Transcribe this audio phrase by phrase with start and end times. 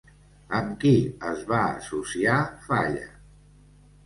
[0.59, 0.93] Amb qui
[1.33, 3.07] es va associar Falla?